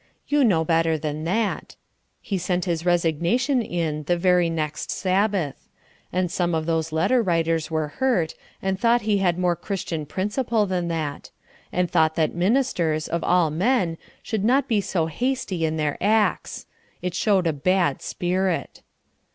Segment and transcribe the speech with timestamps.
[0.27, 1.75] You know better than that.
[2.21, 5.67] He sent his resignation in the very next Sabbath;
[6.11, 8.33] and some of those letter writers were hurt,
[8.63, 11.29] and thought he had more Christian principle than that;
[11.71, 16.65] and thought that ministers, of all men, should not be so hasty in their acts.
[17.03, 18.81] It showed a bad spirit.